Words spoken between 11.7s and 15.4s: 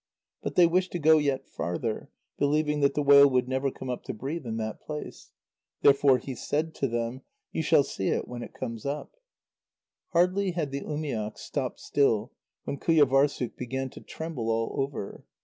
still, when Qujâvârssuk began to tremble all over.